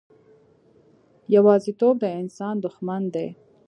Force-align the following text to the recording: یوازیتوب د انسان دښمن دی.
یوازیتوب 1.35 1.95
د 2.03 2.05
انسان 2.21 2.55
دښمن 2.65 3.01
دی. 3.15 3.27